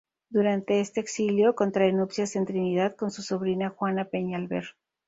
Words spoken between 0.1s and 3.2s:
Durante este exilio contrae nupcias en Trinidad con